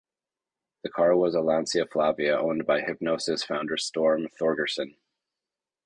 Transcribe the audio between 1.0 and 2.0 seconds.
was a Lancia